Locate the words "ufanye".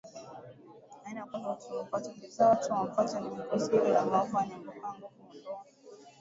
4.23-4.55